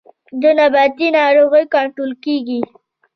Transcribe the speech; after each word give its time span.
د 0.41 0.43
نباتي 0.57 1.07
ناروغیو 1.17 1.71
کنټرول 1.75 2.11
کیږي 2.23 2.59